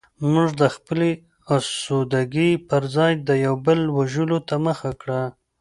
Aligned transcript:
موږ 0.31 0.49
د 0.61 0.63
خپلې 0.75 1.09
اسودګۍ 1.55 2.51
پرځای 2.69 3.11
د 3.27 3.29
یو 3.45 3.55
بل 3.65 3.79
وژلو 3.97 4.37
ته 4.47 4.55
مخه 4.67 4.91
کړه 5.01 5.21